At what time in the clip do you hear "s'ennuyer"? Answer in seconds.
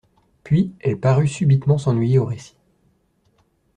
1.77-2.17